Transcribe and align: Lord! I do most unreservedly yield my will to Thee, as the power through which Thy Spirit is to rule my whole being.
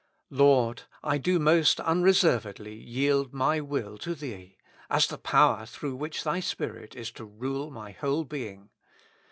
Lord! 0.31 0.81
I 1.03 1.19
do 1.19 1.37
most 1.37 1.79
unreservedly 1.79 2.73
yield 2.73 3.35
my 3.35 3.59
will 3.59 3.99
to 3.99 4.15
Thee, 4.15 4.57
as 4.89 5.05
the 5.05 5.19
power 5.19 5.63
through 5.67 5.95
which 5.95 6.23
Thy 6.23 6.39
Spirit 6.39 6.95
is 6.95 7.11
to 7.11 7.23
rule 7.23 7.69
my 7.69 7.91
whole 7.91 8.23
being. 8.23 8.71